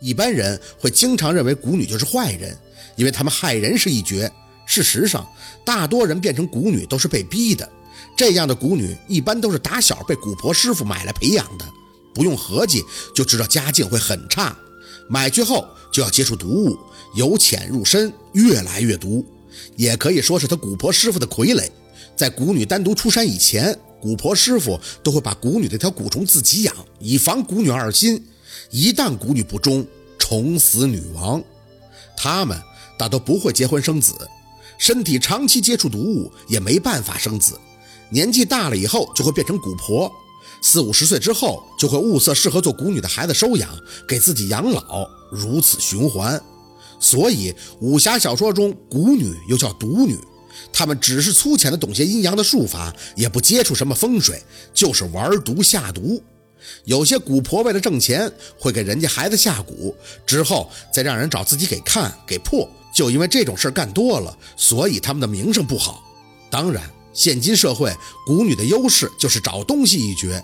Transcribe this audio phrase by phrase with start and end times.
[0.00, 2.56] 一般人会经常认为蛊女就是坏人，
[2.96, 4.30] 因为他们害人是一绝。
[4.66, 5.26] 事实上，
[5.64, 7.68] 大多人变成蛊女都是被逼的。
[8.16, 11.64] 这样的蛊女一般都是打小被蛊婆师傅买来培养的，
[12.14, 12.84] 不用合计
[13.14, 14.56] 就知道家境会很差。
[15.08, 16.78] 买去后就要接触毒物，
[17.14, 19.24] 由浅入深，越来越毒。
[19.76, 21.68] 也可以说是他蛊婆师傅的傀儡。
[22.14, 28.22] 在蛊女单独出山以前，蛊婆师傅都会把蛊女这条蛊虫自己养，以防蛊女二心。
[28.70, 29.86] 一旦蛊女不忠，
[30.18, 31.42] 宠死女王。
[32.16, 32.60] 他们
[32.98, 34.14] 大都不会结婚生子。
[34.76, 37.58] 身体长期接触毒物，也没办法生子。
[38.10, 40.10] 年纪大了以后，就会变成蛊婆。
[40.62, 43.68] 四五十岁之后，就会物色适合做蛊女的孩子收养，
[44.06, 46.40] 给自己养老，如此循环。
[47.00, 50.18] 所以，武侠小说中蛊女又叫毒女，
[50.72, 54.42] 她们只是粗浅的懂些阴阳的术法，也不接触什么风水，
[54.74, 56.22] 就是玩毒下毒。
[56.84, 59.94] 有些蛊婆为了挣钱，会给人家孩子下蛊，
[60.26, 62.68] 之后再让人找自己给看给破。
[62.94, 66.02] 就因为这种事儿干多了，所以他们的名声不好。
[66.50, 67.94] 当然，现今社会
[68.26, 70.42] 蛊女的优势就是找东西一绝，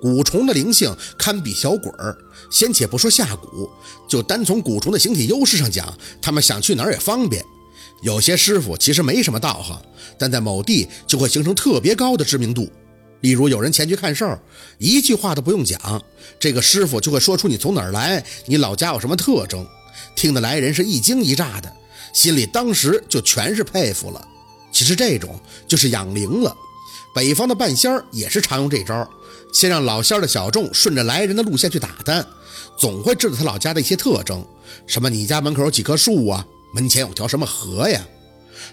[0.00, 2.16] 蛊虫的灵性堪比小鬼儿。
[2.50, 3.68] 先且不说下蛊，
[4.08, 7.44] 就单从蛊虫的形体优势上讲，他们想去哪儿也方便。
[8.02, 9.78] 有些师傅其实没什么道行，
[10.16, 12.70] 但在某地就会形成特别高的知名度。
[13.20, 14.40] 例如，有人前去看事儿，
[14.78, 16.02] 一句话都不用讲，
[16.38, 19.66] 这个师傅就会说出你从哪儿来，你老家有什么特征，
[20.16, 21.72] 听得来人是一惊一乍的。
[22.12, 24.26] 心里当时就全是佩服了。
[24.72, 26.56] 其实这种就是养灵了。
[27.14, 29.08] 北方的半仙儿也是常用这招，
[29.52, 32.24] 先让老仙儿的小众顺着来人的路线去打探，
[32.78, 34.44] 总会知道他老家的一些特征，
[34.86, 38.00] 什么你家门口有几棵树啊，门前有条什么河呀。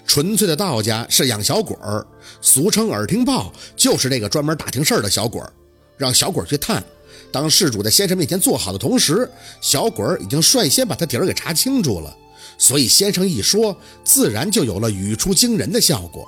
[0.06, 2.06] 纯粹的道家是养小鬼儿，
[2.42, 5.52] 俗称耳听报，就是这个专门打听事儿的小鬼儿，
[5.98, 6.84] 让小鬼儿去探。
[7.32, 9.30] 当事主在先生面前坐好的同时，
[9.62, 12.16] 小鬼儿已经率先把他底儿给查清楚了。
[12.58, 16.28] 所以先生一说，自然就有了语出惊人的效果。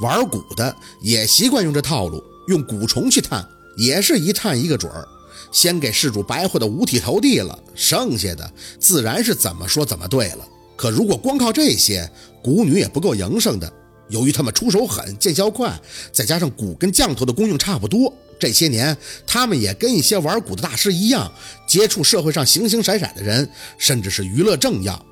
[0.00, 3.46] 玩蛊的也习惯用这套路，用蛊虫去探，
[3.76, 5.06] 也是一探一个准儿。
[5.50, 10.46] 先给事主白活的五体投地了，剩下的自然是怎么说怎么对了。
[10.76, 12.10] 可如果光靠这些，
[12.42, 13.72] 蛊女也不够营生的。
[14.08, 15.80] 由于他们出手狠，见效快，
[16.12, 18.96] 再加上蛊跟降头的功用差不多，这些年
[19.26, 21.32] 他们也跟一些玩蛊的大师一样，
[21.66, 25.02] 接触社会上形形色色的人，甚至是娱乐政要。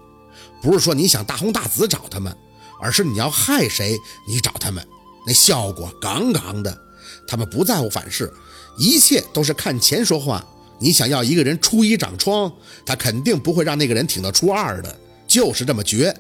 [0.61, 2.37] 不是说你想大红大紫找他们，
[2.83, 3.97] 而是你要害谁，
[4.29, 4.87] 你找他们，
[5.27, 6.77] 那效果杠杠的。
[7.27, 8.31] 他们不在乎反噬，
[8.77, 10.45] 一切都是看钱说话。
[10.79, 12.53] 你想要一个人初一长疮，
[12.85, 14.99] 他肯定不会让那个人挺到初二的，
[15.31, 16.15] 就是这么绝。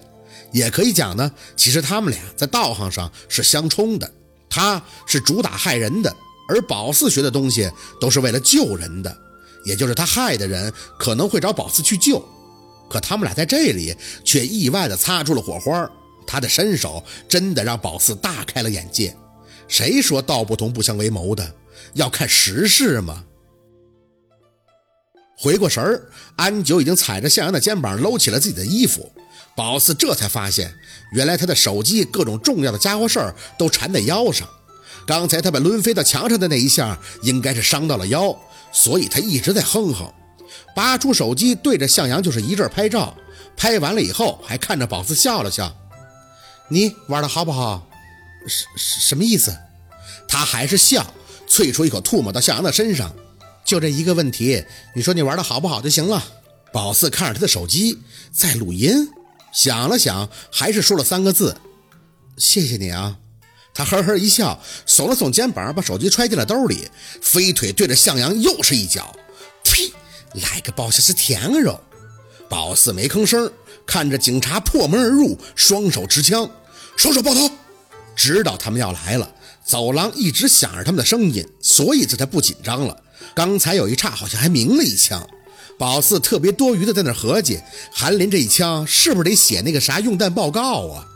[0.53, 4.10] 也可以讲呢，其实他们俩在道行上是相冲的。
[4.48, 6.16] 他是主打害人的，
[6.48, 7.70] 而宝四学的东西
[8.00, 9.16] 都是为了救人的，
[9.65, 12.25] 也就是他害的人可能会找宝四去救。
[12.88, 13.94] 可他们俩在这里
[14.25, 15.88] 却意外的擦出了火花，
[16.26, 19.16] 他的身手真的让宝四大开了眼界。
[19.69, 21.54] 谁说道不同不相为谋的？
[21.94, 23.25] 要看时势嘛。
[25.42, 26.02] 回过神儿，
[26.36, 29.10] 安九已经踩着向阳的肩膀搂起了自己的衣服。
[29.56, 30.70] 宝四这才发现，
[31.12, 34.46] 原来他的手机各种重要的家伙事儿都缠在腰上。
[35.06, 38.38] 刚才他被抡飞到墙上的那一下，应该是伤到了腰，
[38.70, 40.12] 所以他一直在哼哼。
[40.76, 43.16] 拔出手机，对着向阳就是一阵拍照。
[43.56, 45.74] 拍完了以后，还看着宝四笑了笑
[46.68, 47.88] ：“你玩的好不好？
[48.46, 49.56] 什什么意思？”
[50.28, 51.14] 他还是笑，
[51.48, 53.10] 啐出一口唾沫到向阳的身上。
[53.70, 54.64] 就这一个问题，
[54.97, 56.20] 你说你玩的好不好就行了。
[56.72, 58.00] 宝四看着他的手机，
[58.32, 59.08] 在录音，
[59.53, 61.56] 想了想，还是说了三个字
[62.36, 63.16] ：“谢谢你啊。”
[63.72, 66.88] 他呵呵一笑，耸了耸肩膀，把手机揣进了兜里，
[67.22, 69.14] 飞腿对着向阳又是一脚，
[69.62, 69.92] 呸！
[70.34, 71.78] 来个包下是甜肉，
[72.48, 73.52] 宝四没吭声，
[73.87, 76.50] 看着警察破门而入，双手持枪，
[76.97, 77.48] 双手抱头，
[78.16, 79.32] 知道他们要来了。
[79.64, 83.00] 走廊一直响着他们的声音，所以这才不紧张了。
[83.34, 85.28] 刚才有一刹，好像还鸣了一枪。
[85.78, 87.58] 宝四特别多余的在那合计，
[87.90, 91.06] 韩林这一枪是不是得写那个啥用弹报告啊？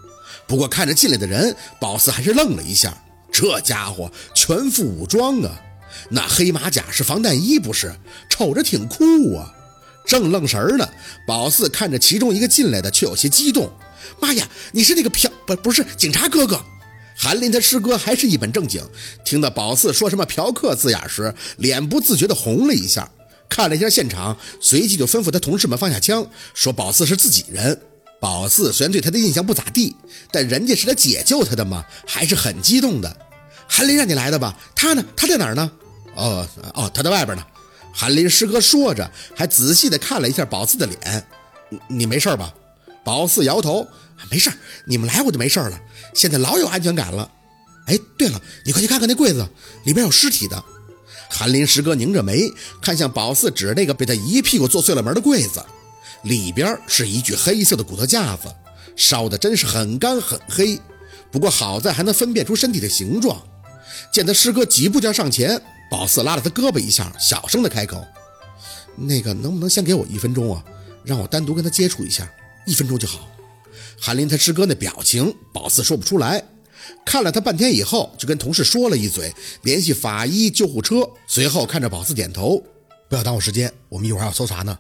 [0.47, 2.97] 不过看着进来的人，宝四还是愣了一下，
[3.31, 5.61] 这家伙全副武装啊！
[6.11, 7.95] 那黑马甲是防弹衣，不是？
[8.31, 9.53] 瞅着挺酷啊！
[10.07, 10.89] 正愣神呢，
[11.27, 13.71] 宝四看着其中一个进来的，却有些激动。
[14.21, 16.63] 妈呀，你是那个嫖不不是警察哥哥？
[17.17, 18.83] 韩林他师哥还是一本正经，
[19.25, 23.09] 听到宝四说什么嫖客字眼时，脸不自觉地红了一下。
[23.49, 27.81] 看了一下现场，随即就吩咐他同事们放下枪，说宝四是自己人。
[28.21, 29.95] 宝四虽然对他的印象不咋地，
[30.33, 33.17] 但人家是来解救他的嘛，还是很激动的。
[33.69, 34.57] 韩林让你来的吧？
[34.75, 35.05] 他呢？
[35.15, 35.71] 他在哪儿呢？
[36.17, 37.45] 哦哦，他在外边呢。
[37.93, 41.27] 韩林师哥说着，还仔细的看了一下宝四的脸。
[41.69, 42.53] 你你没事吧？
[43.05, 43.87] 宝四摇头，
[44.31, 44.51] 没事
[44.87, 45.81] 你们来我就没事了。
[46.15, 47.31] 现在老有安全感了。
[47.87, 49.47] 哎，对了，你快去看看那柜子，
[49.85, 50.65] 里边有尸体的。
[51.29, 52.49] 韩林师哥拧着眉，
[52.81, 55.63] 看向宝四指那个被他一屁股坐碎了门的柜子，
[56.23, 58.55] 里边是一具黑色的骨头架子，
[58.97, 60.81] 烧的真是很干很黑。
[61.31, 63.43] 不过好在还能分辨出身体的形状。
[64.13, 68.03] 见他师哥几步就要上前，宝四拉了他胳膊一下，小声的开口
[68.97, 70.65] ：“那个，能不能先给我一分钟啊？
[71.05, 72.31] 让我单独跟他接触一下，
[72.65, 73.29] 一分钟就好。”
[74.05, 76.45] 韩林他师哥那表情，宝四说不出来。
[77.07, 81.09] 看了他半天以后，就跟同事说了一嘴，联系法医、救护车。
[81.27, 82.63] 随后看着宝四点头，
[83.09, 84.79] 不要耽误时间，我们一会儿还要搜查呢。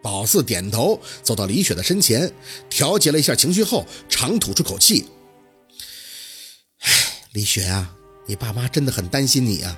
[0.00, 2.32] 宝四点头，走到李雪的身前，
[2.70, 5.06] 调节了一下情绪后，长吐出口气
[6.78, 6.92] ：“唉，
[7.32, 7.96] 李雪啊，
[8.26, 9.76] 你爸妈真的很担心你啊。”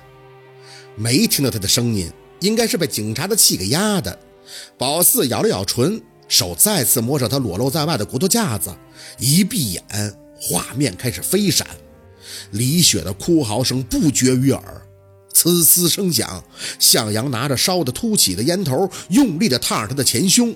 [0.95, 4.19] 没听到他的声音，应该是被警察的气给压的。
[4.77, 5.99] 宝四咬了咬唇，
[6.31, 8.73] 手再次摸上他裸露在外的骨头架子，
[9.19, 9.83] 一闭眼。
[10.39, 11.67] 画面开始飞闪，
[12.51, 14.81] 李雪的哭嚎声不绝于耳，
[15.33, 16.41] 呲呲声响。
[16.79, 20.55] 向阳拿着烧得凸起的烟头，用力地烫着他的前胸。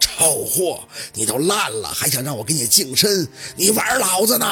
[0.00, 3.28] 臭货，你都烂了，还想让我给你净身？
[3.54, 4.46] 你玩老子呢？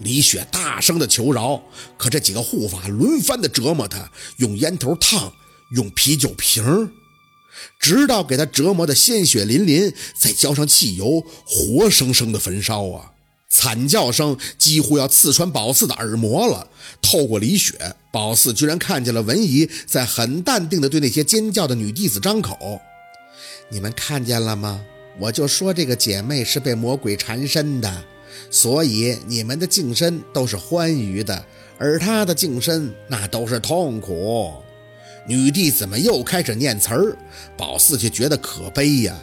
[0.00, 1.62] 李雪大声地求饶，
[1.96, 5.32] 可这几个护法轮番地折磨他，用烟头烫，
[5.74, 6.92] 用啤酒瓶，
[7.78, 13.12] 直到给他折磨得鲜血淋淋，再浇上汽油，活生生的焚烧啊！
[13.52, 16.68] 惨叫声几乎要刺穿宝四的耳膜了。
[17.02, 22.80] 透过李雪，宝四居然看见了文姨在很淡定地对那些尖叫的女弟子张口
[23.68, 24.80] ：“你们看见了吗？
[25.18, 28.04] 我就说这个姐妹是被魔鬼缠身的，
[28.50, 31.44] 所以你们的净身都是欢愉的，
[31.76, 34.52] 而她的净身那都是痛苦。”
[35.26, 37.16] 女帝怎么又开始念词儿，
[37.56, 39.16] 宝四却觉得可悲呀。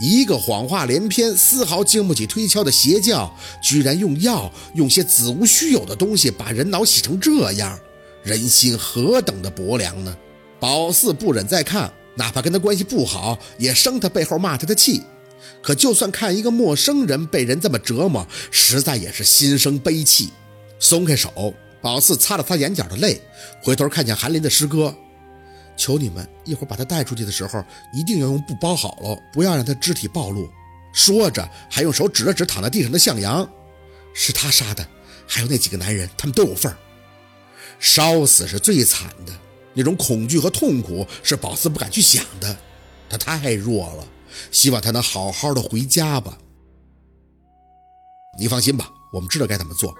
[0.00, 3.32] 一个谎话连篇、丝毫经不起推敲的邪教，
[3.62, 7.78] 居然用药、用些子无虚有的东西把人脑洗成这样，
[8.24, 10.16] 人心何等的薄凉呢？
[10.58, 15.02] 宝四不忍再看，哪怕跟他关系不好，也生他背后骂他的气。
[15.62, 20.30] 可就算看一个陌生人被人这么折磨，实在也是心生悲戚。
[20.80, 23.20] 松开手，宝四擦了擦眼角的泪，
[23.62, 24.92] 回头看见韩林的师哥。
[25.76, 30.48] 求你们一会儿把他带出去的时候，一定要用布包好了，不要让他肢体暴露。
[30.92, 33.48] 说着，还用手指了指躺在地上的向阳，
[34.14, 34.86] 是他杀的，
[35.26, 36.76] 还有那几个男人，他们都有份儿。
[37.78, 39.32] 烧死是最惨的，
[39.74, 42.56] 那种恐惧和痛苦是宝四不敢去想的。
[43.08, 44.06] 他太弱了，
[44.50, 46.38] 希望他能好好的回家吧。
[48.38, 49.94] 你放心吧，我们知道该怎么做。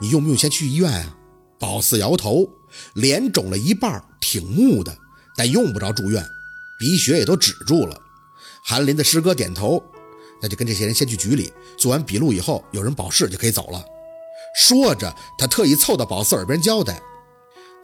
[0.00, 1.16] 你用不用先去医院啊？
[1.58, 2.48] 宝四摇头，
[2.94, 4.96] 脸肿了一半，挺木的。
[5.36, 6.24] 但用不着住院，
[6.78, 8.00] 鼻血也都止住了。
[8.64, 9.82] 韩林的师哥点头，
[10.40, 13.84] 那就跟这些人先去局里做完笔录，以后有人保释就可以走了。
[14.56, 17.00] 说着，他特意凑到宝四耳边交代：“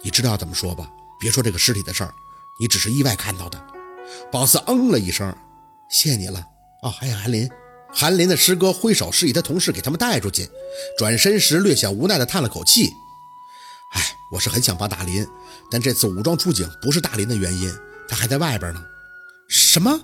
[0.02, 0.88] 你知道怎么说吧？
[1.20, 2.14] 别说这个尸体的事儿，
[2.58, 3.61] 你只是意外看到的。”
[4.31, 5.35] 宝四嗯了一声
[5.91, 6.44] ：“谢你了。”
[6.82, 7.49] 哦，还有韩林。
[7.93, 10.49] 韩林的师哥挥手示意他同事给他们带出去，
[10.97, 12.88] 转身时略显无奈地叹了口气。
[13.91, 14.03] 哎，
[14.33, 15.27] 我是很想帮大林，
[15.71, 17.73] 但这次武装出警不是大林的原因，
[18.09, 18.83] 他还在外边呢。
[19.49, 20.01] 什么？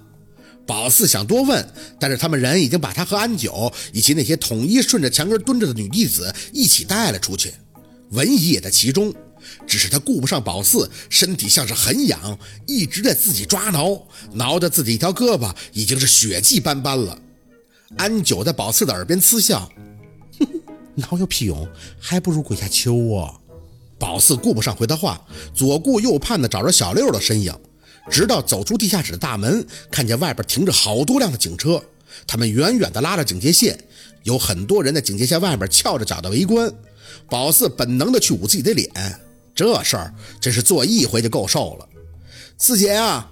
[0.67, 1.65] 宝四想多问，
[2.01, 7.55] 但是他们人已经把他和安九以及那些统一顺着墙根蹲着的女弟子一起带了出去，
[8.11, 9.15] 文姨也在其中。
[9.65, 17.17] 只是他顾不上宝四，身体像是很痒，一直在自己抓挠，挠的自己一条胳膊已经是血迹斑斑了。
[17.97, 19.71] 安九在宝四的耳边嗤笑
[20.41, 20.49] ：“哼，
[20.97, 21.69] 挠有屁用，
[22.01, 23.41] 还不如跪下求我。”
[23.99, 25.21] 宝四顾不上回他话，
[25.55, 27.55] 左顾右盼的找着小六的身影，
[28.11, 31.83] 直到走出地下室的大门，看见外边停着好多辆的警车，
[32.27, 33.79] 他们远远的拉着警戒线，
[34.25, 36.73] 有很多人在警戒线外边翘着脚的围观。
[37.31, 38.91] 宝四本能的去捂自己的脸，
[39.55, 41.89] 这事儿真是做一回就够受了。
[42.59, 43.31] 四姐啊，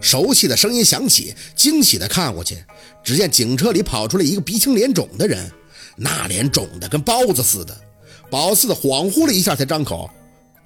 [0.00, 2.64] 熟悉的声音响起，惊喜的看过去，
[3.02, 5.50] 只见警车里跑出来一个鼻青脸肿的人，
[5.96, 7.76] 那脸肿的跟包子似的。
[8.34, 10.10] 宝四恍惚了一下，才张口：“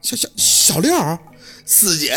[0.00, 0.90] 小小小六，
[1.66, 2.16] 四姐。”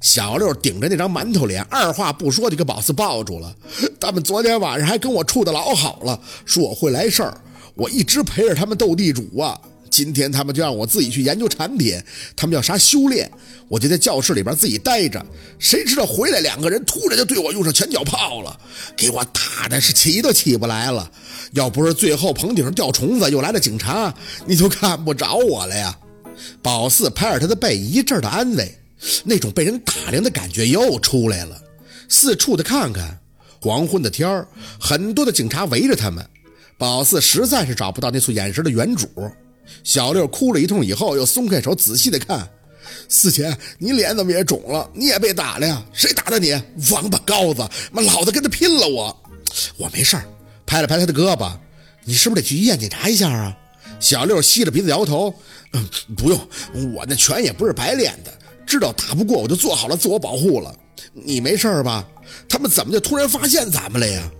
[0.00, 3.54] 小六顶着那张馒头脸，二话不说就给宝四抱住了。
[4.00, 7.38] 他们昨天晚上还跟我处的老好了，说我会来事儿，
[7.74, 9.60] 我一直陪着他们斗地主啊。
[10.02, 12.02] 今天他们就让我自己去研究产品，
[12.34, 13.30] 他们要啥修炼，
[13.68, 15.22] 我就在教室里边自己待着。
[15.58, 18.58] 谁知道回来两个人突然就对我用上拳脚炮了，
[18.96, 21.10] 给我打的是起都起不来了。
[21.52, 24.14] 要不是最后棚顶上掉虫子，又来了警察，
[24.46, 25.94] 你就看不着我了呀。
[26.62, 28.74] 宝四拍着他的背，一阵的安慰。
[29.24, 31.60] 那种被人打量的感觉又出来了。
[32.08, 33.18] 四处的看看，
[33.60, 34.48] 黄昏的天儿，
[34.80, 36.26] 很多的警察围着他们。
[36.78, 39.06] 宝四实在是找不到那簇眼神的原主。
[39.82, 42.48] 小六哭了一通以后，又松开手，仔细的看。
[43.08, 44.88] 四姐，你脸怎么也肿了？
[44.94, 45.82] 你也被打了呀？
[45.92, 46.52] 谁打的你？
[46.92, 47.68] 王八羔子！
[47.92, 48.88] 妈，老子跟他拼了！
[48.88, 49.22] 我，
[49.76, 50.24] 我没事儿。
[50.66, 51.52] 拍了拍他的胳膊，
[52.04, 53.56] 你是不是得去医院检查一下啊？
[53.98, 55.34] 小六吸着鼻子摇头，
[55.72, 56.38] 嗯，不用，
[56.94, 58.32] 我那拳也不是白练的，
[58.64, 60.74] 知道打不过我就做好了自我保护了。
[61.12, 62.06] 你没事吧？
[62.48, 64.30] 他们怎么就突然发现咱们了呀？